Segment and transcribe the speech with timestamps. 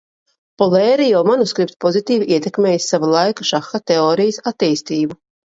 [0.61, 5.21] Polērio manuskripts pozitīvi ietekmējis sava laika šaha teorijas attīstību.